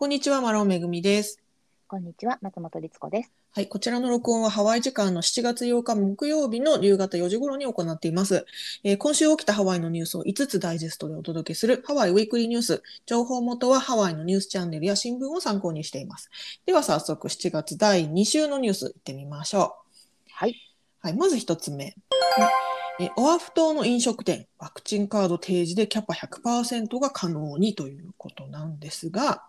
[0.00, 1.38] こんにちは、マロンめぐみです。
[1.86, 3.32] こんにちは、松本律子です。
[3.52, 8.46] はい、こちらの録音はハワイ時間の7月8日木曜日の夕方4時頃に行っています。
[8.82, 12.82] えー今週起きたハワイのニュースを5つダイジェストでお届けするハワイウィークリーニュース。
[13.04, 16.30] 情報元はハワイのニュースチャンネルや新聞を参考にしています。
[16.64, 19.76] では早速7月第2週のニュースいってみましょ
[20.30, 20.52] はい。
[20.52, 21.06] う。
[21.06, 21.94] はい、まず1つ目。
[22.98, 29.42] えーオアフ島の飲食店、ワクチンカード提示でキャパ100%が可能にということなんですが、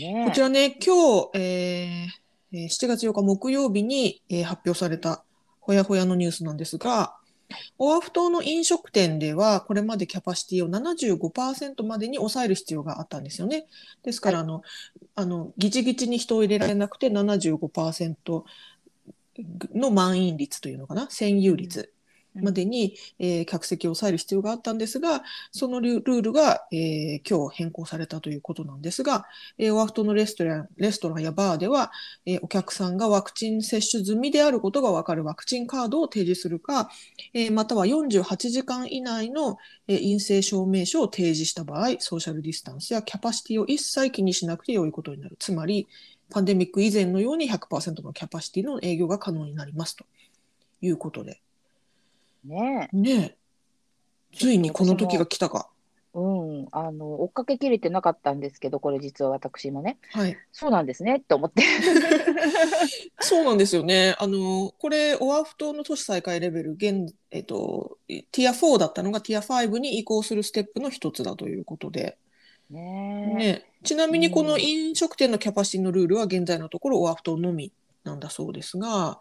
[0.00, 2.08] ねこちらね、今日、えー
[2.50, 5.24] えー7月8日木曜日に、えー発表された
[5.60, 7.16] ほやほやのニュースなんですが、
[7.78, 13.66] オアフ島の飲食店では、これまでキャパシティを75%までに抑える必要があったんですよね。
[14.02, 14.62] ですから、あの、
[15.14, 18.44] あの、ギチギチに人を入れられなくて75%
[19.74, 21.92] の満員率というのかな、占有率
[22.42, 29.26] までに、えー客席を抑える必要があったんですが、そのルールが、えー今日変更されたということなんですが、
[29.58, 31.92] えーオアフ島のレストランレストランやバーでは、
[32.26, 36.90] えーお客さんがワクチン接種済みであることが分かるワクチンカードを提示するか、
[37.34, 45.36] えーまたは48時間以内の、えー陰性証明書を提示した場合、ソーシャルディスタンスやキャパシティを一切気にしなくてよいことになる。
[45.38, 45.86] つまり、
[46.30, 50.04] パンデミック以前のように100%のキャパシティの営業が可能になりますと
[50.80, 51.40] いうことで。
[52.44, 53.36] ねね
[54.32, 54.36] え。
[54.36, 55.68] ついにこの時が来たか。
[56.14, 60.36] うん、あの、追っかけきれてなかったんですけど、これ実は私もね、はい。
[60.52, 61.62] そうなんですねって思って。
[63.20, 64.16] そうなんですよね。
[64.18, 72.18] あの、これ、オアフ島の都市再開レベル、現、えっと、ティア4だったのがティア5に移行するステップの一つだということで。
[72.70, 77.72] ねね、ちなみにこのうん飲食店のキャパシティのルールは現在のところオアフ島のみ
[78.04, 79.20] なんだそうですが、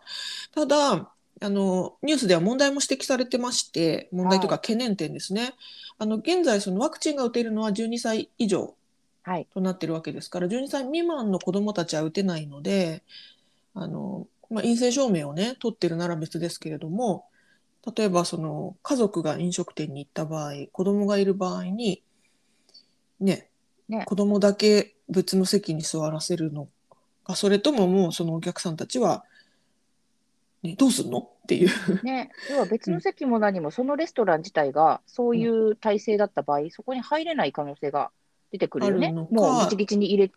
[0.54, 5.54] ただ、あの、ニュースでは問題も指摘されてまして、問題というかは懸念点ですね。
[6.00, 8.76] あの、現在そのワクチンが打てるのは12歳以上
[9.24, 9.48] はい。
[9.54, 13.04] となってるわけですから、12歳未満の子どもたちは打てないので、
[13.74, 17.26] あの、まあ、陰性証明をね、取ってるなら別ですけれども、
[17.96, 22.04] 例えばその家族が飲食店に行った場合、子供がいる場合に、
[23.20, 23.50] ね、
[23.90, 26.70] ね子供だけ別の席に座らせるの
[27.26, 29.26] か、それとももうそのお客さんたちは、
[30.68, 31.20] ね、どうすんの？
[31.20, 31.70] っていう。
[32.04, 38.12] ね、 要は別の席も何も、そのレストラン自体がそういう体制だった場合、そこに入れない可能性が
[38.52, 39.12] 出てくるよね。
[39.12, 40.32] もうギチギチに入れ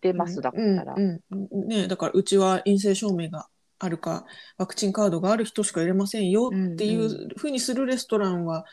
[0.00, 0.94] てますだったら。
[0.96, 3.48] うんうんうんね、だからうちは陰性証明が
[3.78, 4.24] あるか
[4.56, 8.64] ワクチンカードがある人しか入れませんよっていうふうにするレストランは、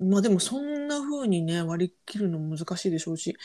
[0.00, 3.36] まあでもそんなふうにね割り切るの難しいでしょうし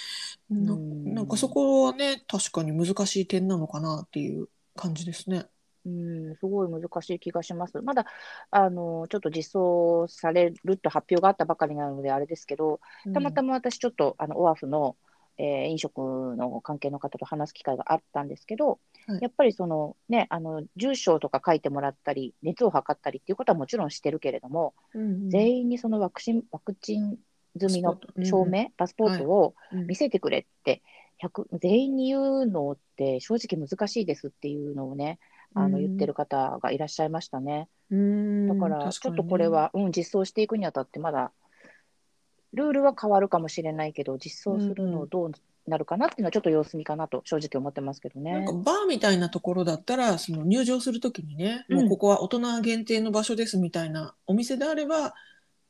[0.52, 5.46] なうんなんかそこはね確かに難しい点なのかなっていう感じですね。
[5.85, 7.81] うん、すごい難しい気がします。
[7.81, 8.05] まだ
[8.51, 12.79] あのちょっと実装されると発表があったばかりなのであれですけど、
[13.13, 14.95] たまたま私ちょっとあのオアフの、
[15.38, 19.19] えー飲食の関係の方と話す機会があったんですけど、はい。
[19.21, 25.29] やっぱりそのねあの住所とか書いてもらったり熱を測ったりっていうことはもちろんしてるけれども、うんうん。
[25.29, 27.17] 全員にそのワクチンワクチン
[27.59, 28.13] 済みのパスポート。
[28.15, 29.88] うん証明、パスポートをうん。
[29.88, 30.81] 見せてくれって、
[31.23, 35.19] 100全員に言うのって正直難しいですっていうのをね
[35.56, 35.86] あのうん。
[35.86, 37.69] 言ってる方がいらっしゃいましたね。
[37.91, 38.47] うん。
[38.47, 41.31] だからちょっとこれは、うん、実装していくにあたってまだ
[42.53, 45.31] ルールは変わるかもしれないけど実装するのどう
[45.68, 48.34] なるかなっていうのはちょっと様子見かなと正直思ってますけどね。
[48.34, 48.53] なんか。
[48.53, 55.13] バーみたいなところだったらその入場するときにね、もうここは大人限定の場所ですみたいなお店であれば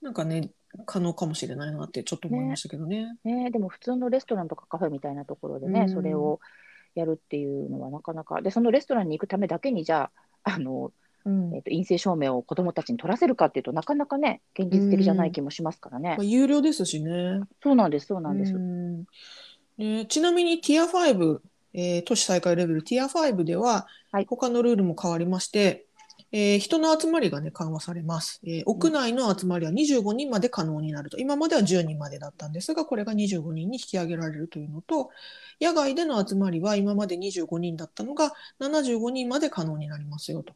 [0.01, 0.49] なんかね
[0.85, 3.17] 可能かもしれないなってちょっと思いましたけどね。
[3.23, 3.51] ね。
[3.51, 5.89] でも普通のレストランとかカフェみたいなところでね、うん。
[5.89, 6.39] それを
[6.95, 10.11] やるっていうのはなかなかでそのレストランに行くためだけにじゃあ
[10.55, 10.91] あの、
[11.25, 16.15] うんえっと陰性証明を子どもたちに取らせるかっていうとなかなかね現実的じゃない気もしますからね。
[16.17, 17.41] まあ、有料ですしね。
[17.61, 18.53] そうなんですそうなんです。
[18.53, 19.05] うん
[19.77, 21.39] ねちなみにティア5、
[21.73, 25.85] えー都市再開レベルティア5では、はい他のルールも変わりまして、
[26.35, 35.11] えー人の集まりが、ね、緩和されます、えー屋内の集まりは25人まで可能になると、今までは10人までだったんですが、これが25人に引き上げられるというのと、
[35.61, 40.53] 野外での集まりは今まで25人だったのが75人まで可能になりますよと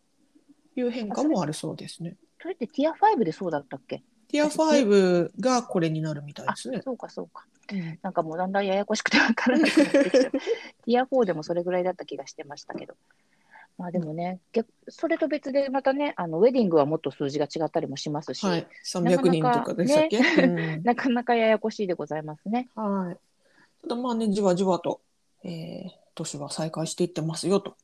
[0.75, 2.15] いう変化もあるそうですね。
[2.41, 4.01] それってティア5でそうだったっけ？
[4.29, 6.81] ティア5がこれになるみたいあですね。
[6.83, 7.45] そうかそうか。
[7.71, 10.31] うんなんかもうだんだんややこしくてわからなくなってきちゃう。
[10.31, 12.95] ティア4でもそれぐらいだった気がしてましたけど。
[13.77, 20.47] まあでもね、逆それと別でまたね、あのウェディングはもっと数字が違ったりもしますし、はい、300人とかでしたっけ、 う
[20.79, 22.69] んなかなかややこしいでございますね。
[22.75, 23.17] はい。
[23.83, 25.01] ただまあね、じわじわと、
[25.43, 27.75] えー、年は再開していってますよと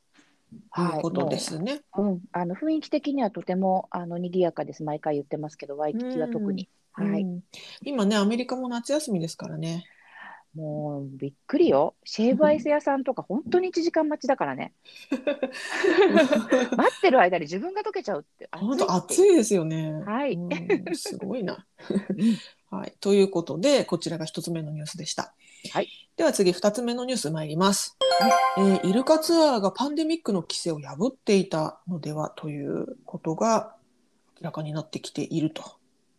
[0.78, 1.82] いうことですね。
[1.96, 4.84] うん、あの雰囲気的にはとてもあの賑やかです。
[4.84, 6.70] 毎回言ってますけど、ワイキキは特に。
[6.94, 7.22] はい。
[7.22, 7.44] うん
[7.84, 9.86] 今ね、アメリカも夏休みですからね。
[10.56, 11.96] もうびっくりよ。
[12.04, 14.74] シェーブアイス屋さんとか本当に1時間待ちだからね。
[16.78, 18.50] 待ってる間に自分が溶けちゃうって。
[18.52, 19.94] 本当暑暑いですよね。
[20.06, 20.48] はいう
[20.92, 21.66] んすごいな。
[21.90, 22.38] うん
[22.70, 22.94] はい。
[23.00, 25.36] ということで、こちらが一つ目のニュースでした。
[25.72, 25.90] はい。
[26.18, 27.98] では次、二つ目のニュース参ります。
[28.58, 33.76] えーイルカツアーがパンデミックの規制を破っていたのではということが
[34.42, 35.64] 明らかになってきていると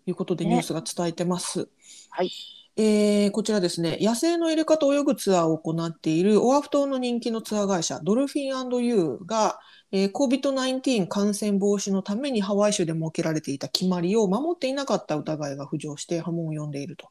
[0.07, 1.69] いうことでねニュースが伝えてます。
[2.11, 2.31] はい。
[2.77, 9.61] えーこちらですね、野生のイルカと泳ぐツアーを行っているオアフ島の人気のツアー会社、ドルフィンユーが、
[9.93, 17.09] えー COVID-19 感染防止のためにハワイ州で設けられていた決まりを守っていなかった疑いが浮上して波紋を呼んでいると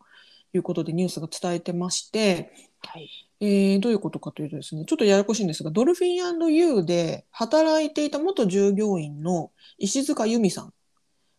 [0.54, 2.52] いうことでニュースが伝えてまして、
[2.82, 3.10] はい。
[3.40, 10.74] えーどういうことかというとですね、ちょっとややこしいんですが、ドルフィンユーで働いていた元従業員の石塚由美さん、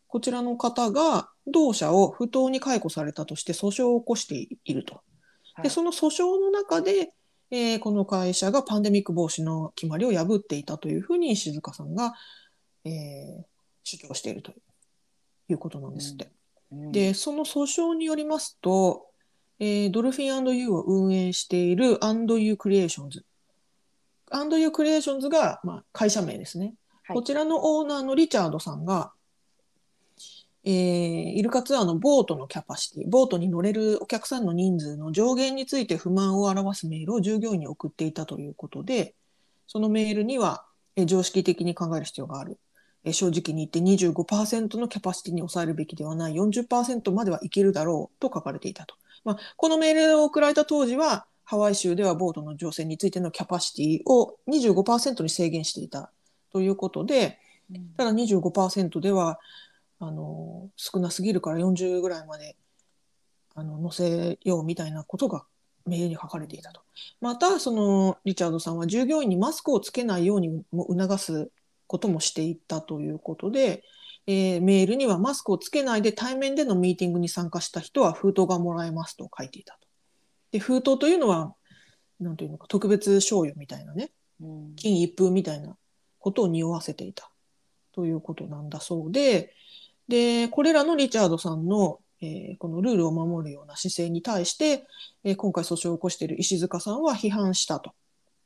[0.09, 4.95] こちらの方が同社を不当に解雇されたとして訴訟を起こしていると。
[4.95, 7.13] はいで、その訴訟の中で、
[7.51, 12.15] えーこの会社がパンデミック防止の決まりを破っていたというふうに石塚さんが、
[12.85, 13.45] えー
[13.85, 14.53] 主張していると
[15.49, 16.25] いうことなんですって。
[16.73, 19.07] うんで、その訴訟によりますと、
[19.61, 23.25] えードルフィンユーを運営しているアンドユークリエーションズ。
[24.31, 26.75] アンドユークリエーションズが、まあ、会社名ですね。
[27.05, 29.13] はいこちらのオーナーのリチャードさんが、
[30.65, 30.73] えー
[31.35, 39.15] イルカツアーのボートのキャパシティ、ボートに乗れるお客さんの人数の上限について不満を表すメールを従業員に送っていたということで、
[39.67, 40.65] そのメールには、
[40.97, 42.59] えー常識的に考える必要がある。
[43.05, 48.95] えー正直に言って25%のキャパシティに抑えるべきではない40%まではいけるだろうと書かれていたと。
[49.25, 56.11] まあ、このメールを送られた当時は、ハワイ州ではボートの乗船についてのキャパシティを25%に制限していた
[56.53, 57.39] ということで、
[57.71, 59.39] うんただ25%では
[59.99, 62.57] あの少なすぎるから40ぐらいまで
[63.55, 65.45] あの載せようみたいなことが
[65.87, 66.83] メールに書かれていたと。
[67.21, 71.51] またそのリチャードさんは従業員にマスクをつけないようにも促す
[71.87, 73.83] こともしていったということで、
[74.27, 79.87] えーメールにはマスクをつけないで対面でのミーティングに参加した人は封筒がもらえますと書いていたと。
[80.53, 81.55] で封筒というのは
[82.21, 84.11] なんていうのか特別賞与みたいなね
[84.41, 85.77] うん金一封みたいな
[86.19, 87.31] ことを匂わせていた
[87.93, 89.55] ということなんだそうで、
[90.09, 94.87] で、これらのリチャードさんの、えーこのルールを守るような姿勢に対して、
[95.25, 97.93] えー今回訴訟を起こしている石塚さんは批判したと。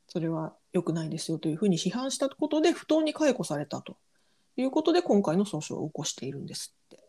[0.08, 3.98] それは良くないですよというふうに批判したことで不当に解雇されたと
[4.56, 7.04] いうことで今回の訴訟を起こしているんですって。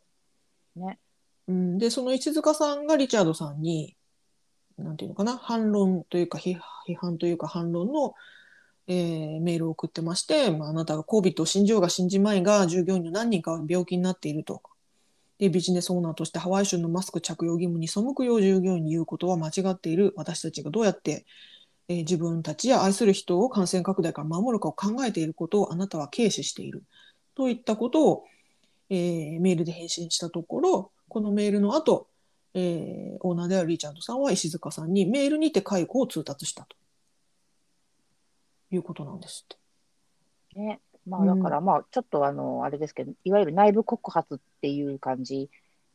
[0.76, 1.00] ね。
[1.48, 3.96] うん、で、その石塚さんがリチャードさんに、
[4.78, 8.14] なんていうのかな、反論というか批批判というか反論の、
[8.90, 14.64] えーメールを送ってまして、まあ、あなたが COVID を信じようが信じまいが従業員の何人かは病気になっていると。
[15.38, 20.14] でビジネスオーナーとしてハワイ州のマスク着用義務に背くよう従業員に言うことは間違っている。
[20.18, 21.26] 私たちがどうやって、
[21.88, 26.84] えー自分たちや愛する人を感染拡大から守るかを考えていることをあなたは軽視している。
[27.36, 28.26] といったことを、
[28.90, 32.08] えーメールで返信したところこのメールの後、
[32.56, 36.79] えーオーナーであるリチャードさんは石塚さんにメールにて解雇を通達したと。
[38.72, 39.58] いうことなんですっ
[40.54, 40.60] て。
[40.60, 40.80] ね。
[41.06, 45.50] まあ、うんだから、まあ、ちょっと、あの、あれですけど、いわゆる内部告発っていう感じ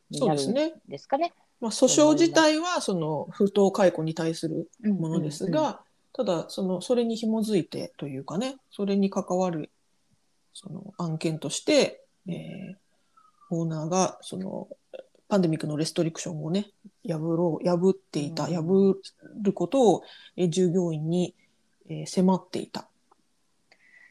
[0.09, 0.73] になるんですね。
[0.87, 1.33] ですかね。
[1.61, 5.81] まあ、訴訟自体はその不当解雇に対するものですが、
[6.15, 9.69] ただそのそれに紐づいてというかねそれに関わる
[10.53, 12.75] その案件として、えー
[13.51, 14.67] オーナーがその
[15.29, 16.71] パンデミックのレストリクションをね
[17.07, 18.95] 破ろう破っていた、うん破
[19.43, 20.01] ることを、
[20.35, 21.35] えー従業員に、
[21.89, 22.87] えー迫っていた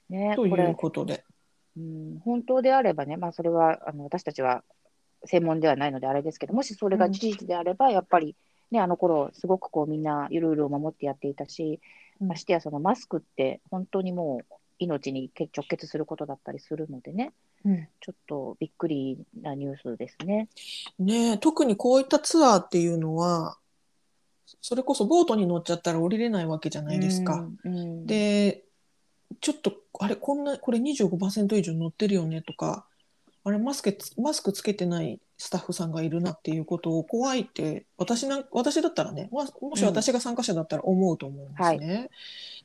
[0.09, 1.25] ね、ということで。
[1.77, 4.63] うん、本当であればね、まあ、それはあの私たちは
[5.25, 8.37] 専門ではないのであれですけど、もしそれが事実であれば、やっぱり、
[8.71, 11.81] ね、あの頃すごくこうみんなルールを守ってやっていたし、
[12.21, 17.33] うんましてやそのマスクって本当にもう命に直結することだったりするのでね、
[17.65, 20.49] うんちょっとびっくりなニュースですね。
[20.99, 23.57] ねえ特にこういったツアーっていうのは
[24.67, 27.47] それこそボートに乗っちゃったら降りれないわけじゃないですか。
[27.65, 27.77] うん。
[27.77, 28.63] うん、で
[29.43, 32.87] ちょっとあれこんなこれ25%以上乗ってるよねとか
[33.45, 42.09] あれマスクつマスクつけてないスタッフさんがいるなっていうことを怖いって私なん私だったらねももし私が参加者だったら思うと思うんですね、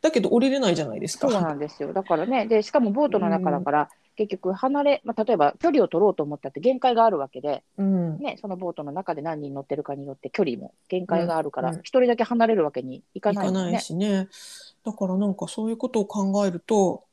[0.01, 1.29] だけど降りれないじゃないですか。
[1.29, 1.91] そうなんですよ。
[1.91, 3.89] だからね、でしかもボートの中だから、
[4.19, 13.79] 結局離れ、まあ、例えば距離を取ろうと思ったって限界があるわけで、うんね、そのボートの中で何人乗ってるかによって距離も限界があるから、うん一人だけ離れるわけにいかないないもんね。
[13.79, 14.27] しね。
[14.83, 17.05] だからなんかそういうことを考えると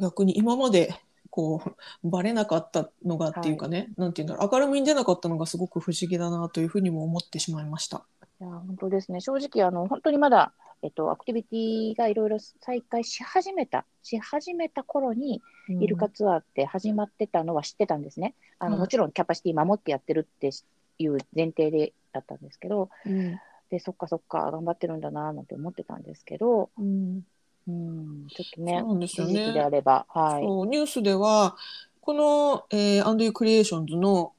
[0.00, 0.92] 逆に今まで
[1.34, 1.74] こう
[2.08, 8.04] バレなかったのがっていうかね、なんていうんだろう明るみに出なかったのがすごく不思議だなというふうにも思ってしまいました。
[8.40, 9.20] いいや本当ですね。
[9.20, 18.36] 正直、あの、本当にまだ、えっと、アクティビティがいろいろ再開し始めた、し始めた頃に、イルカツアーって始まってたのは知ってたんですね。
[18.60, 20.50] あの、はいもちろんキャパシティ守ってやってるって
[20.98, 27.22] いう前提でだったんですけど、うんで、そっかそっか、頑張ってるんだな、なんて思ってたんですけど、うん
[27.66, 30.44] うん、ちょっとね、そうですよねであれば、はい。
[30.44, 31.56] そうニュースでは
[32.00, 34.32] この、えー、アンドユークリエーションズの、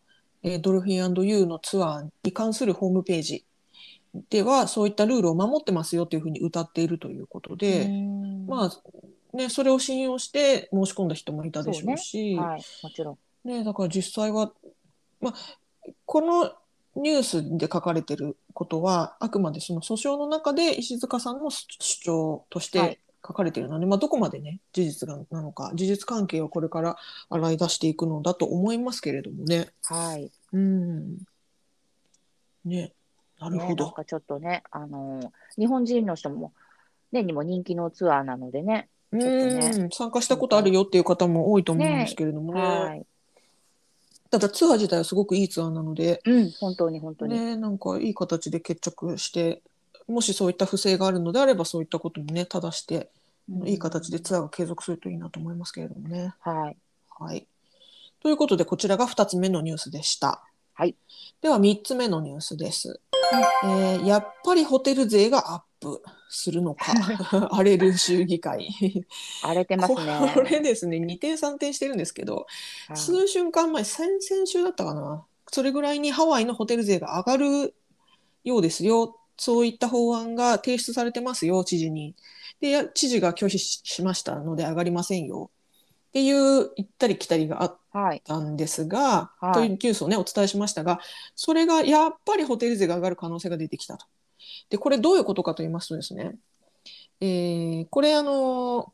[0.43, 3.45] えードルフィンユーのツアーに関するホームページ
[4.29, 13.11] ではそういったルールを守ってますよというふうに歌っているということで、うんまあね、それを信用して申し込んだ人もいたでしょうしはい、もちろ
[13.43, 13.47] ん。
[13.47, 14.51] ね、だから実際は、
[15.19, 15.33] まあ、
[16.05, 16.51] この
[16.95, 26.97] ニュースで書かれてることはあくまでその訴訟の中で石塚さんの主主張としはいて書かれているので、まあ、どこまでね事実がなのか事実関係をこれから
[27.29, 29.69] 洗い出していくのだと思いますけれどもね。
[29.83, 30.31] はい。
[30.53, 31.17] うん
[32.63, 32.93] ね
[33.39, 33.91] なるね、なんほど。
[33.91, 36.51] かちょっとね、あのー日本人の人も、
[37.11, 42.61] ね、にも人気のツアーなのでね、うちょっとねん参加したことあるよっていう方も多いと思うんですけれどもね。
[42.61, 43.05] はい。
[44.31, 47.39] ただツアー自体はすごくいいツアーなので、うん、本当に本当に。
[47.39, 49.61] ね、なんかいい形で決着して
[50.07, 52.95] もしそういった不正があるのであればそういったこともね正して、
[53.49, 56.33] うんいい形でツアーが継続するといいなと思いますけれどもね。
[56.39, 56.77] はい。
[57.19, 57.45] はい、
[58.19, 60.43] ということでこちらが2つ目のニュースでした。
[60.73, 60.95] はい、
[61.41, 62.99] では3つ目のニュースです。
[63.63, 66.91] えーやっぱりホテル税がアップするのか
[67.53, 68.69] 荒れる州議会。
[69.43, 70.31] 荒れてますね。
[70.33, 72.47] こ れですね2点3点してるんですけど、
[72.87, 77.75] はい数週間前先々週だったかなそれぐらいにハワイのホテル税が上がる
[78.43, 82.15] ようですよそういった法案が提出されてますよ知事に
[82.61, 85.51] でや知事が拒否ししましたので上がりませんよ
[86.09, 88.21] っていう行ったり来たりがあっはい。
[88.25, 90.99] たんですが、はいというニュースをねお伝えしましたが
[91.33, 94.05] それがやっぱりホテル税が上がる可能性が出てきたと。
[94.69, 96.35] でこれどういうことかと言いますとですね、
[97.21, 98.91] えーこれあの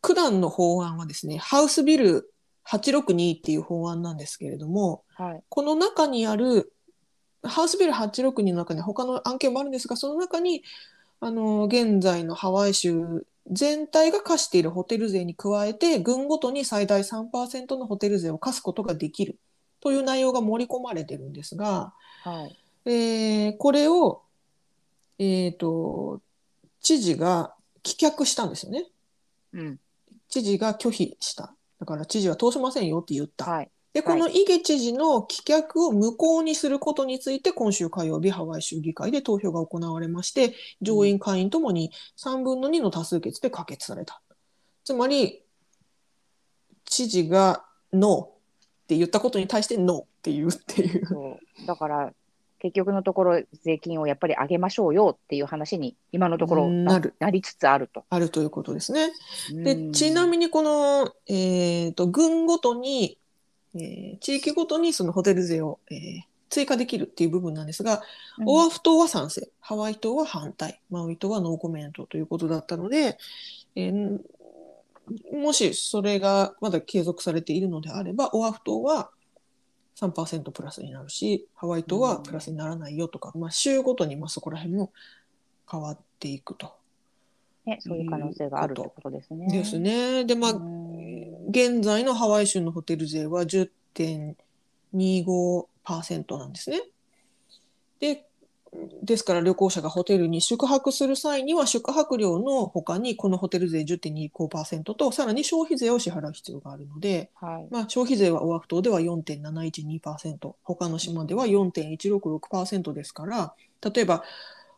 [0.00, 2.32] 九段の法案はですねハウスビル
[2.66, 5.42] 862っていう法案なんですけれどもはい。
[5.48, 6.72] この中にある
[7.42, 10.62] ハウスビル862の中に他の案件もあるんですがその中に
[11.20, 19.36] あの現在のハワイ州全体が課しているホテル税に加えて郡ごとに最大3%のホテル税を課すことができる
[19.80, 21.92] という内容が盛り込まれてるんですが、
[22.24, 22.58] はい。
[22.84, 24.22] えーこれを、
[25.18, 26.20] えー、と
[26.80, 28.86] 知事が棄却したんですよね。
[29.52, 29.80] うん。
[30.28, 31.54] 知事が拒否した。
[31.80, 33.50] だから知事は通しませんよって言った。
[33.50, 33.70] はい。
[33.92, 44.20] で、このイゲ知事の棄却を無効にすることについて、今週火曜日、ハワイ州議会で投票が行われまして、上院、下院ともに3分の2の多数決で可決された。
[44.84, 45.42] つまり、
[46.84, 48.30] 知事がノーっ
[48.88, 51.38] て言ったことに対してノーって言うっていう。
[51.66, 52.12] だから、
[52.58, 58.04] 結局のところ、税金をやっぱり上げましょうよっていう話に、今のところなるなりつつあると。
[58.10, 59.10] あるということですね。
[59.52, 63.18] うで、んちなみにこの、えー、と、郡ごとに、
[63.74, 68.00] えー地域ごとにそのホテル税を、えー追加できるっていう部分なんですが、
[68.38, 73.18] うんオアフ島は賛成、ハワイ島は反対、マウイ島はノーコメントということだったので、
[73.76, 74.18] えー
[75.32, 79.10] もしそれがまだ継続されているのであれば、オアフ島は
[79.96, 84.92] 3%プラスになるし、ハワイ島はプラスにならないよとか、まあ、州ごとにまあそこら辺も
[85.70, 86.77] 変わっていくと。
[87.68, 89.46] ね、そういう可能性があるってことですね。
[89.48, 90.24] ですね。
[90.24, 90.88] で、まあ、うん
[91.48, 96.82] 現在のハワイ州のホテル税は10.25%なんですね。
[98.00, 98.26] で、
[99.02, 107.68] ですから旅行者がホテルに宿泊する際には宿泊料の他にこのホテル税10.25%とさらに消費税を支払う必要があるので、はい。
[107.70, 114.22] まあ、消費税はオアフ島では4.712%他の島では4.166%ですから例えば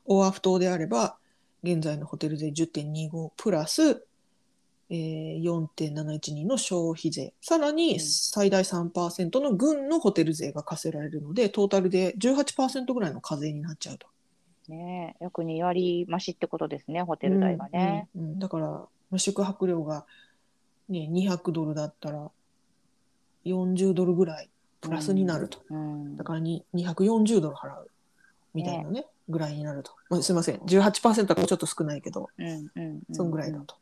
[0.06, 1.16] オアフ島であれば
[1.62, 4.04] 現在のホテル税10.25プラス、
[4.88, 14.06] えー、4.712の消費税さらにうん最大3%の軍のホテル税が課せられるのでトータルで18%ぐらいの課税になっちゃうと。
[14.68, 18.08] ね、約2割増しってことですね、ホテル代がね。
[18.14, 20.06] うんうんうんだからまあ宿泊料が、
[20.88, 22.30] ね、200ドルだったら
[23.44, 24.48] 40ドルぐらい
[24.80, 25.58] プラスになると。
[25.70, 27.90] うんだからに240ドル払う
[28.54, 29.92] みたいなねぐらいになると。
[30.10, 30.56] まあ、すいません。
[30.56, 33.76] 18%はちょっと少ないけど、うんうんうんそんぐらいだと。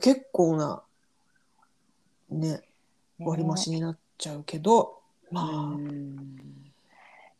[0.00, 0.82] 結構な、
[2.30, 2.60] ね、
[3.18, 6.46] 割増しになっちゃうけど、まあ、うん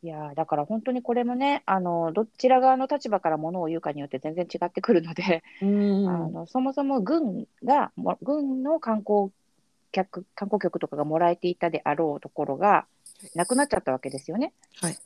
[0.02, 9.31] いやーだから本当にこれもねあのどちら側の立場からものを言うかによって全然違ってくるので、うんあのそもそも軍がも軍の観光
[9.90, 12.87] 客観光局とかがもらえていたであろうところが
[13.35, 14.52] なくなっちゃったわけですよね。
[14.81, 14.99] はい。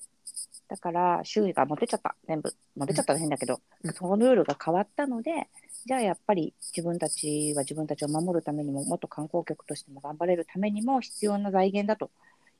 [0.70, 2.14] だから周囲が持てちゃった。
[2.28, 3.92] 全部持てちゃったら変だけど、うん。
[3.92, 5.48] そのルールが変わったので
[5.84, 12.12] じゃあやっぱり自分たちは自分たちを守るためにももっと観光客としても頑張れるためにも必要な財源だと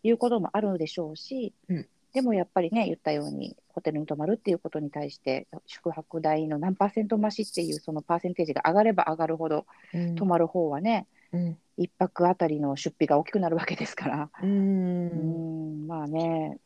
[0.02, 1.86] いうこともあるでしょうし、うん。
[2.12, 10.16] でもやっぱりね言ったようにホテルに泊まるっていうことに対して宿泊代の何パーセント増しっていうそのパーセンテージが上がれば上がるほどうん。
[10.16, 11.56] 泊まる方はねうん。
[11.76, 14.30] 一泊あたりの出費が大きくなるわけですから。
[14.42, 16.58] ううんんまあね、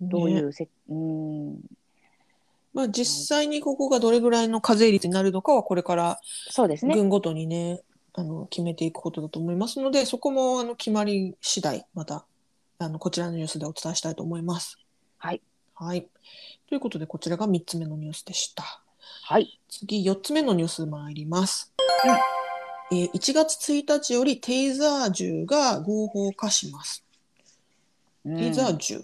[0.00, 1.60] どういねうせ、うん、
[2.72, 6.94] まあ、実際にここがどれぐらいの課税率になるのかはこれからそうですね。
[6.94, 7.80] 軍ごとにね
[8.12, 12.26] あの決めていくことだと思いますのでそこもあの決まり次第また
[12.78, 14.78] あのこちらのニュースでお伝えしたいと思います。
[15.18, 15.40] はい。
[15.76, 16.06] はい、
[16.68, 18.82] ということでこちらが3つ目のニュースでした。
[19.22, 19.60] はい。
[19.68, 21.72] 次4つ目のニュース参ります。
[22.92, 27.04] えー1月1日よりテイザー銃が合法化します。
[28.24, 29.02] うんテイザー銃、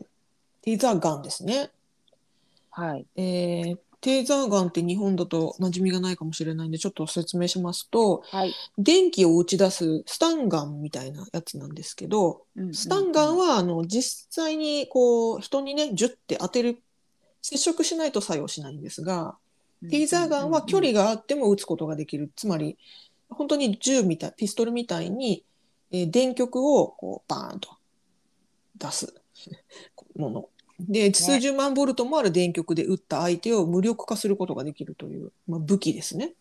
[0.63, 1.71] テイザーガンですね。
[2.71, 3.07] はい。
[3.17, 8.55] えーテーザーガンって日本だと馴染みがないかもしれないんでちょっと説明しますとはい。
[8.79, 16.83] 電気を打ち出すスタンガンみたいなやつなんですけどスタンガンは、はあの実際にこう人にねジュッて当てる
[17.43, 19.37] 接触しないと作用しないんですが
[19.91, 22.79] テーザーガンは距離があっても撃つことができるつまり
[23.29, 25.45] 本当に銃みたいピストルみたいに、
[25.91, 27.71] えー電極をこうバーンと
[28.79, 29.15] 出す
[30.17, 30.49] もの
[30.89, 36.33] で数十万ボルトもある電極で撃った相手を無力化することができるという、まあ、武器ですね。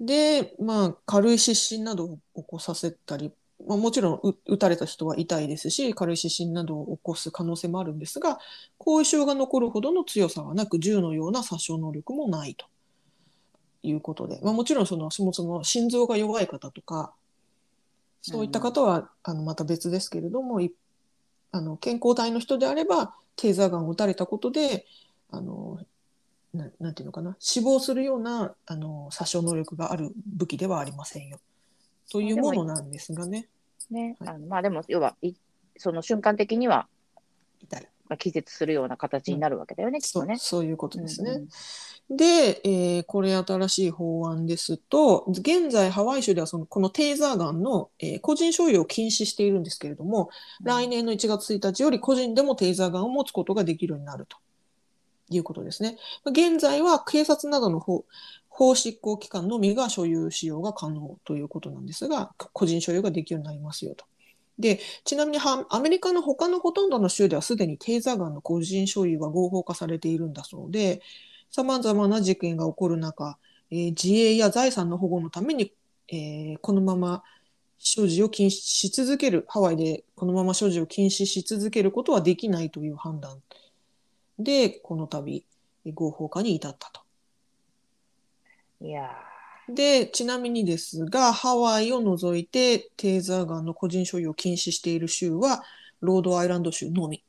[0.00, 3.32] で、まあ、軽い失神などを起こさせたり、
[3.66, 8.38] まあ、もちろんう撃たれた人は痛いですし軽い失神などを起こす可能性もあるんですが
[8.78, 12.66] 後遺症が残るほどの強さはなく銃のような殺傷能力もないと。
[13.84, 17.12] いうことで、まあ、もちろんそのそもそも心臓が弱い方とか
[18.22, 20.72] そういった方は、あのまた別ですけれどもい
[21.52, 24.86] あの健康体の人であればテーザーガンを撃たれたことで
[25.30, 25.78] あの
[26.52, 31.38] ななんていうのかな死亡するようなあの殺傷能力がある武器ではありませんよ。
[32.10, 33.48] というものなんですがね。
[33.90, 34.28] ね、はい。
[34.30, 35.32] あのまあでも、要は、い
[35.78, 36.88] その瞬間的には、
[37.62, 37.88] 痛い。
[38.08, 40.36] まあ、気絶するような形になるわけだよね、きっそうとね。
[40.38, 41.30] そういうことですね。
[41.30, 41.48] うんうん
[42.10, 50.28] で、えーこれ新しい法案ですと現在ハワイ州ではそのこのテーザーガンの、えー個人所有を禁止しているんですけれども、
[50.62, 54.36] 来年の1月1日より個人でもテーザーガンを持つことができるようになると
[55.30, 55.96] いうことですね。
[56.26, 58.04] 現在は警察などの法
[58.48, 64.04] 法執行機関のみが所有使用が可能ということなんですが個人所有ができるようになりますよと。
[64.58, 71.00] でちなみにはアメリカの他のほとんどの州ではすでにテーザーガンの個人所有は合法化されているんだそうで
[71.52, 73.36] さまざまな事件が起こる中、
[73.70, 75.72] えー自衛や財産の保護のために、
[76.08, 77.22] えーこのまま
[77.78, 83.42] 所持を禁止し続けるハワイでこのまま所持を禁止し続けることはできないという判断
[84.38, 85.44] でこの度
[85.84, 87.02] えー合法化に至ったと。
[88.80, 89.10] いや
[89.68, 95.62] でちなみにですがハワイを除いてテーザーガンの個人所有を禁止している州は
[96.00, 97.22] ロードアイランド州のみ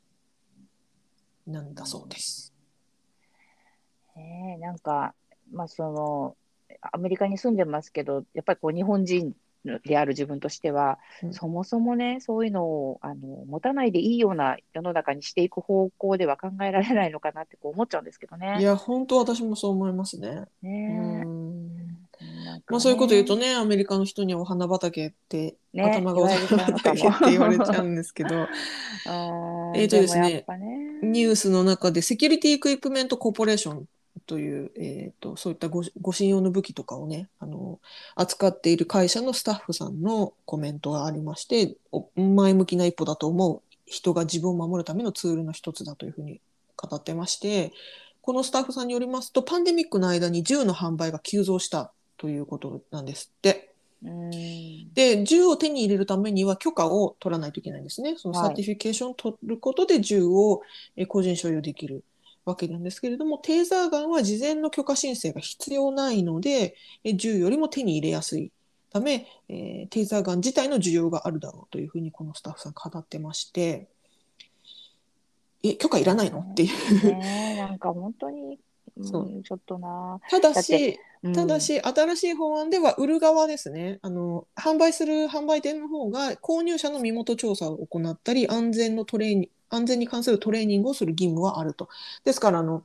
[1.46, 2.43] なんだそうです。
[4.16, 5.14] ーねえなんか、
[5.52, 6.36] まあ、その、
[6.92, 9.34] アメリカに住んでますけど、やっぱりこう、日本人
[9.84, 11.34] である自分としては、うん。
[11.34, 18.56] そもそもね、そういうのをあの持たないでいいような世の中にしていく方向では考えられないのかなってこう思っちゃうんですけどね。
[18.58, 20.44] いや本当私もそう思いますね。
[20.62, 21.24] うねえ。
[21.24, 21.76] ん。
[21.76, 28.34] ねまあそういうこと言うとね、アメリカの人にはお花畑って、ね頭がお花畑って言われちゃうんですけど、
[29.74, 31.00] えーとですねね。
[31.02, 33.88] ニュースの中でセキュリティ・エクイプメント・コーポレーション
[34.26, 37.78] という、えー、とそういったご護身用の武器とかをねあの
[38.14, 46.40] 扱っている会社のスタッフさんのコメントがありましてお前向きな一歩だと思う人が自分を守るためのツールの一つだというふうに
[46.76, 47.72] 語ってまして
[48.22, 53.70] このスタッフさんによりますとパンデミックの間に銃の販売が急増したということなんですって。
[54.02, 54.30] うん
[54.92, 58.16] で銃を手に入れるためには許可を取らないといけないんですね。
[58.18, 60.60] そのはいサーティフィケーションを取ることで銃を
[60.94, 62.04] え個人所有できる
[62.44, 68.50] わけなんですけれども、テーザーガンは事前の許可申請が必要ないので、え銃よりも手に入れやすい
[68.90, 73.88] ため、えーテーザーガン自体の需要があるだろうというふうにこのスタッフさん語ってまして、
[75.62, 76.40] え、許可いらないの？
[76.40, 77.04] っていう。
[77.18, 78.58] ねえなんか本当に、
[78.98, 79.42] うんそう。
[79.42, 81.32] ちょっとな、ただし、うん。
[81.32, 83.98] ただし、新しい法案では売る側ですね。
[84.02, 91.88] あの販売する販売店の方が購入者の身元調査を行ったり安全のトレーニング安全に関するトレーニングをする義務はあると。
[92.24, 92.84] ですからあの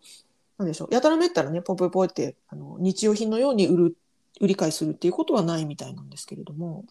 [0.57, 3.97] なんでしょうやたらめったらねポイポイポイってあの日用品のように売る
[4.41, 6.85] 売り買いするっていうことはないみたいなんですけれども。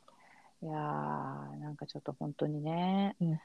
[0.60, 0.74] いやー
[1.60, 3.40] なんかちょっと本当にね、うん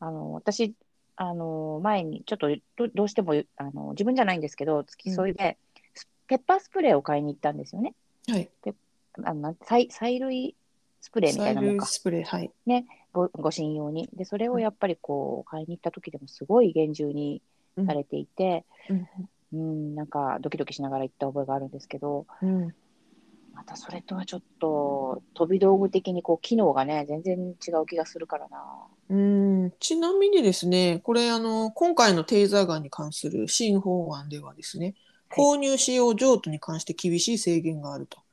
[0.00, 0.74] あの私
[1.16, 5.56] あの前にちょっとどどうしてもあの自分じゃないんですけど付き添いで、
[5.94, 7.94] スペッパースプレーを買いに行ったんですよね。
[8.28, 8.50] はい。
[9.22, 10.54] あの催催涙
[11.00, 12.50] スプレーみたいなもんかスプレー、はい。
[13.14, 14.10] ごご診用に。
[14.12, 17.40] でそれをやっぱりこう買いに行った時でもすごい厳重に
[17.76, 17.86] うん。
[17.86, 19.08] されていて、うん。
[19.52, 22.74] うん、なんかドキドキしながら行った覚えがあるんですけどうん。
[23.54, 28.58] またそれとはちょっと飛び道具的にこう機能がね全然違う気がするからな。
[29.10, 29.72] うん。
[29.80, 34.94] ちなみにですね、これあの、今回のテーザーガンに関する新法案ではですね、
[35.30, 38.23] 購入使用譲渡に関して厳しい制限があると。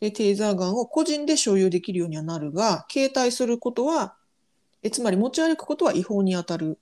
[0.00, 4.16] で、テーザーガンを個人で所有できるようにはなるが、携帯することは、
[4.82, 6.78] えつまり持ち歩くことは違法に当たる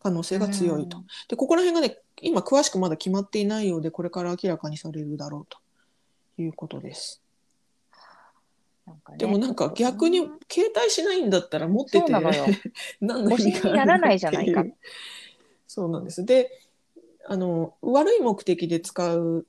[0.00, 1.02] 可能性が強いと。
[1.28, 5.58] で、ここら辺がね、今詳しくまだ決まっていないようで、これから明らかにされるだろうと
[6.40, 7.20] いうことです。
[8.86, 10.18] ねでもなんか逆に
[10.50, 12.12] 携帯しないんだったら持ってて
[13.00, 14.62] 何の意味がならないじゃないか
[15.66, 16.24] そうなんです。
[16.24, 16.50] で、
[17.26, 19.46] あの、悪い目的で使う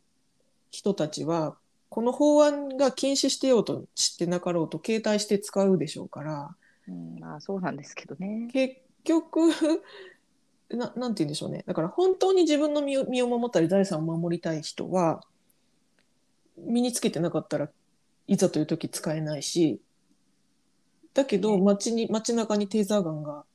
[0.71, 1.57] 人たちは、
[1.95, 6.53] この法案が禁止してようとしてなかろうと、携帯して使うでしょうから、
[6.89, 8.49] うん、まあそうなんですけどね。
[8.51, 9.39] 結局、
[10.71, 11.63] ななんて言うんでしょうね。
[11.65, 15.23] だから本当に自分の身を身を守ったり財産を守りたい人は、
[16.57, 17.69] 身につけてなかったら
[18.27, 19.79] いざという時使えないし、
[21.13, 23.45] だけどね街に、街中にテーザーガンが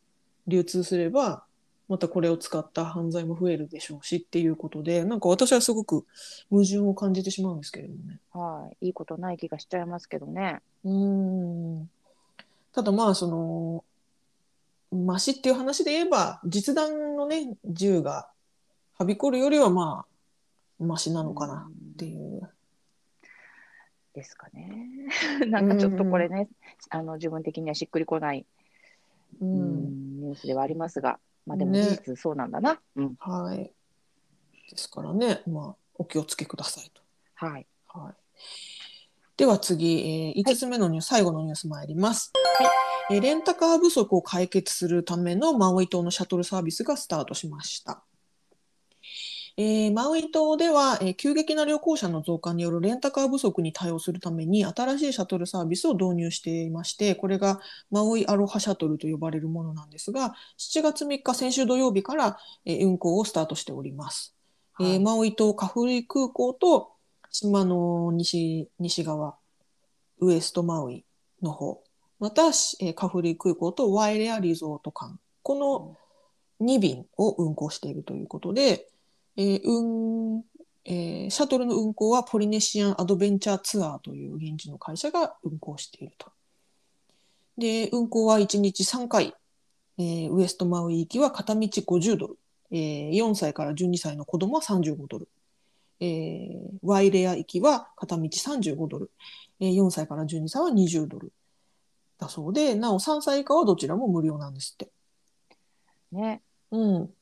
[0.46, 1.44] 流通すれば、
[1.90, 6.06] またこれを使った犯罪も増えるでしょうしっていうことで、なんか私はすごく
[6.48, 8.20] 矛盾を感じてしまうんですけれどもね。
[8.32, 10.60] はい、いいことない気がしちゃいますけどね。
[10.84, 11.90] うーん
[12.72, 13.84] ただまあその
[14.96, 18.28] マシっていう話で言えば実弾のね銃が
[18.96, 20.04] はびこるよりはま
[20.80, 22.48] あマシなのかなっていう。
[24.14, 24.88] ですかね。
[25.50, 26.48] なんかちょっとこれね、
[26.88, 28.46] あの自分的にはしっくりこない、
[29.40, 32.80] ううんんニュースではありますが、まあでもね事実そうなんだな。
[32.96, 33.58] うん、はい。
[33.58, 37.02] ですからねまあお気をつけくださいと。
[37.34, 37.66] はい。
[37.92, 38.14] はい、
[39.36, 42.32] では次、えー、5つ目のニュース、最後のニュース参ります、
[43.10, 48.04] えーレンタカー不足を解決するためのマウイ島のシャトルサービスがスタートしました。
[49.62, 64.34] えーマウイ島では、えー急激な旅行者の増加によるレンタカー不足に対応するために新しいシャトルサービスを導入していましてこれがマウイアロハシャトルと呼ばれるものなんですが7月3日先週土曜日から、えー運行をスタートしております。
[64.80, 66.92] えーはいマウイ島カフリ空港と
[67.30, 69.36] 島の西西側
[70.20, 71.04] ウエストマウイ
[71.42, 71.82] の方
[72.18, 78.86] また、しえーカフリ空港とワイレアリゾート間この2便を運航しているということで、
[79.36, 80.44] えー運
[80.84, 86.32] えーシャトルの運航はポリネシアンアドベンチャーツアーという現地の会社が運航していると。
[87.58, 89.34] で運航は1日3回、
[89.98, 92.38] えーウエストマウイ行きは片道50ドル、
[92.70, 95.28] えー4歳から12歳の子供は35ドル、
[96.00, 99.10] えーワイレア行きは片道35ドル、
[99.60, 101.32] えー4歳から12歳は20ドル
[102.18, 104.90] だそうでなお3歳以下はどちらも無料なんですって。
[106.12, 106.42] ね。
[106.70, 107.14] うん、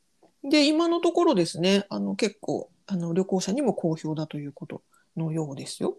[0.45, 4.83] で今のところですねあの結構あの旅行者にも好評だということ
[5.17, 5.97] のようですよ。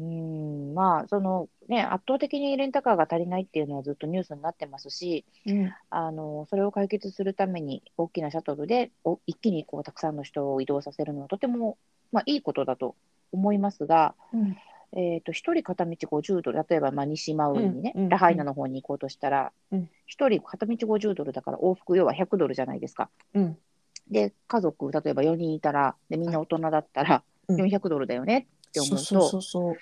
[0.00, 11.78] うん、まあ、そのね、圧倒的にレンタカーが足りないっていうのはずっとニュースになってますし、うんあのそれを解決するために大きなシャトルでお一気にこうたくさんの人を移動させるのはとても、
[12.12, 12.94] まあ、いいことだと
[13.32, 14.56] 思いますが、うん
[14.96, 23.10] えー、と1人片道50ドル、例えばまあ西マウイにね、うんうんラハイナの方に行こうとしたら、うん1人片道50ドルだから往復要は100ドルじゃないですか。
[23.34, 23.58] うん
[24.10, 29.76] で、家族、例えば4人いたら、でみんな大人だったらうん400ドルだよねって思うと、そ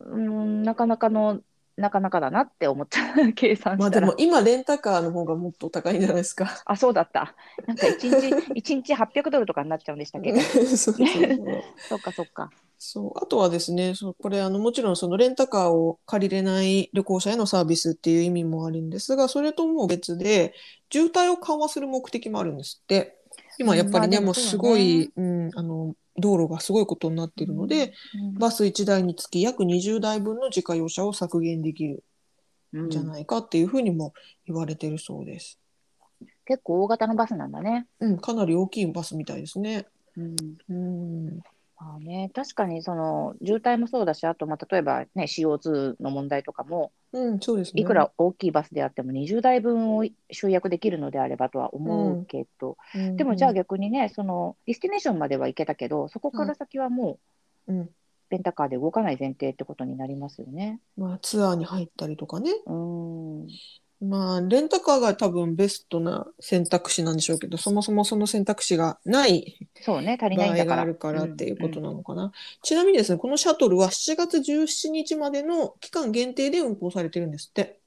[0.00, 1.40] うんなかなかの、
[1.76, 3.76] なかなかだなって思っちゃう、 計算したら。
[3.76, 6.62] まあでも今レンタカーの方がもっと高いんじゃないですか。
[6.64, 7.34] あ、そうだった。
[7.66, 7.98] なんか1
[8.48, 10.32] 日、一日800ドルとかになっちゃうんでしたっけ？
[10.32, 10.40] ど。
[10.40, 11.06] そうそうそう
[11.76, 12.50] そっかそっか。
[12.86, 13.12] そう。
[13.22, 20.52] あとはですねそうこれあのもちろんそのレンタカーを借りれない旅行者へのサービスっていう意味もあるんですがそれとも別で
[20.92, 23.18] 渋滞を緩和する目的もあるんですって。
[23.58, 32.04] 今やっぱりね、ももうすごい、うん、あの道路がすごいことになっているので、うんバス1台につき約20台分の自家用車を削減できる
[32.72, 34.12] うんんじゃないかっていうふうにも
[34.46, 35.58] 言われてるそうです。
[36.46, 37.86] 結構大型のバスなんだね。
[38.00, 39.86] うん、かなり大きいバスみたいですね。
[40.16, 40.36] うん。
[40.68, 41.42] うん、ま
[41.96, 47.82] あね、確かにその渋滞もそうだし、あとまあ例えば、ね、CO2 の問題とかも、うん、そうですね。
[47.82, 57.18] いくら大きいバスであっても20台分を集約できるのであればとは思うけど、うん、でもじゃあ逆にね、そのディスティネーションまでは行けたけど、そこから先はも
[57.66, 57.90] うん、う
[58.30, 60.80] レンタカーで動かない前提ってことになりますよね。
[60.96, 62.50] まあツアーに入ったりとかね。
[62.66, 63.46] うん。
[64.04, 70.76] うまあ、レンタカーが多分ベストな選択肢なんでしょうけど、そもそもその選択肢がないそうね、足り場ないんだから。
[70.76, 72.32] 合があるからっていうことなのかな。
[72.62, 77.80] ちなみにですね、このシャトルは7月17日までの期間限定で運行されてるんですって。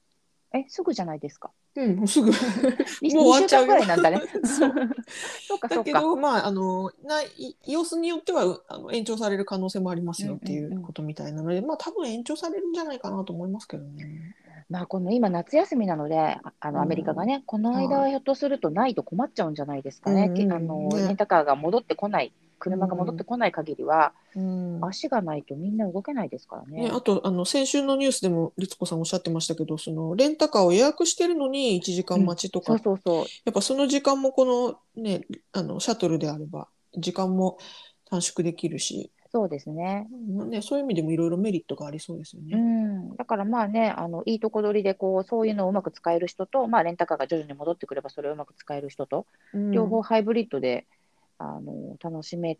[0.54, 1.50] え、すぐじゃないですか？
[1.76, 2.30] うん、もうすぐ。
[3.02, 4.22] にもう終わっちゃうよ二週間ぐらいなんだね。
[4.44, 4.72] そう
[5.46, 5.84] そうか、そうか。
[5.84, 14.34] だけど、まあ、あの、ない、様子によっては、うあの延長される可能性もありますよっていんうんううんことみたいなので、まあ、多分延長されるんじゃないかなと思いますけどね。
[14.70, 16.84] まあ、この今、夏休みなので、ああのうん。
[16.84, 20.30] アメリカがね、この間ひょっとするとないと困っちゃうんじゃないですかね。
[20.34, 24.84] うんあのねレンタカーが戻ってこない、車が戻ってこない限りは、うん。
[24.84, 26.82] 足がないとみんな動けないですからね。
[26.82, 33.24] ね、あとあの先週のニュースでも律子さんおっしゃってましたけどそのレンタカーを予約してるのに1時間待ちとか、そうそうそう。
[33.46, 34.44] やっぱその時間もこ
[34.96, 37.58] の,、ね、あのシャトルであれば時間も
[38.10, 40.08] 短縮できるし、そうですね。
[40.30, 42.56] まあね、そういう意味でもいろいろメリットがありそうですようね。
[42.56, 50.86] ん、だからまあね、あのいいとこ取りでこうそういうのをうまく使える人と、まあ、レンタカーが徐々に戻ってくればそれをうまく使える人と、うん両方ハイブリッドで
[51.38, 52.58] あの楽しめ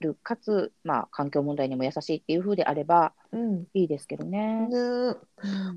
[0.00, 4.68] る、かつ、まあ、環境問題にも優しいっていう風であればうんいいですけどね。
[4.68, 5.16] ねうん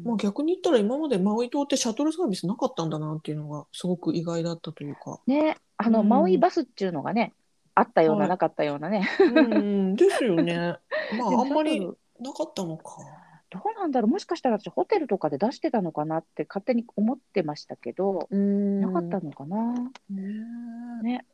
[0.03, 5.21] まあ、逆に言ったら今までマウイ島ってシャトルサービスなかったんだなっていうのがすごく意外だったというか。
[5.25, 7.31] ね、あの、うんマウイバスっていうのがね、
[7.75, 9.07] あったような、はいなかったようなね。
[9.19, 10.77] うん、ですよね。
[11.17, 12.97] まああんまりなかったのか。
[13.49, 19.73] どうなんだろう、もしかしたら私、ホテルとかで出してたのかなって勝手に思ってましたけど、うんなかったのかな。
[20.09, 20.23] ね
[21.03, 21.25] ね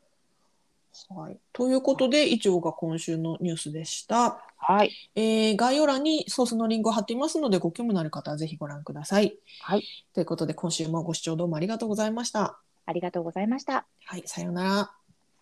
[1.08, 1.38] はい。
[1.52, 4.42] ということで、以上が今週のニュースでした。
[4.56, 4.90] はい。
[5.14, 9.38] えー概要欄にソースのリンクを貼っていますので、ご興味のある方はぜひご覧ください。
[9.62, 9.84] はい。
[10.12, 12.60] ということで、今週もご視聴どうもありがとうございました。
[12.84, 13.86] ありがとうございました。
[14.04, 14.90] はい、さようなら。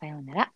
[0.00, 0.52] さようなら。